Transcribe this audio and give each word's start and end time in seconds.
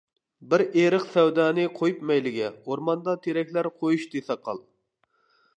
بىر 0.53 0.61
ئېرىق 0.67 1.05
سەۋدانى 1.15 1.67
قويۇپ 1.75 2.01
مەيلىگە، 2.13 2.49
ئورماندا 2.63 3.15
تېرەكلەر 3.27 3.73
قويۇشتى 3.77 4.27
ساقال. 4.31 4.65